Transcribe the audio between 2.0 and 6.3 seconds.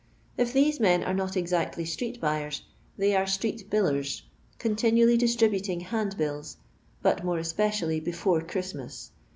buyers, they are stteet billers, continimlly distributing hand